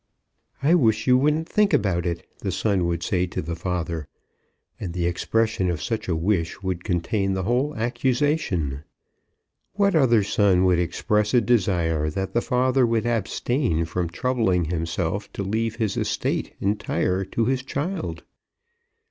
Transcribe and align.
"I 0.63 0.73
wish 0.73 1.05
you 1.05 1.15
wouldn't 1.15 1.47
think 1.47 1.73
about 1.73 2.07
it," 2.07 2.25
the 2.39 2.51
son 2.51 2.87
would 2.87 3.03
say 3.03 3.27
to 3.27 3.39
the 3.39 3.55
father; 3.55 4.07
and 4.79 4.93
the 4.93 5.05
expression 5.05 5.69
of 5.69 5.79
such 5.79 6.07
a 6.07 6.15
wish 6.15 6.63
would 6.63 6.83
contain 6.83 7.33
the 7.35 7.43
whole 7.43 7.75
accusation. 7.75 8.83
What 9.73 9.93
other 9.95 10.23
son 10.23 10.65
would 10.65 10.79
express 10.79 11.35
a 11.35 11.39
desire 11.41 12.09
that 12.09 12.33
the 12.33 12.41
father 12.41 12.83
would 12.87 13.05
abstain 13.05 13.85
from 13.85 14.09
troubling 14.09 14.65
himself 14.65 15.31
to 15.33 15.43
leave 15.43 15.75
his 15.75 15.95
estate 15.97 16.55
entire 16.59 17.23
to 17.25 17.45
his 17.45 17.61
child? 17.61 18.23